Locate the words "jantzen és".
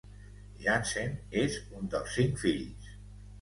0.61-1.59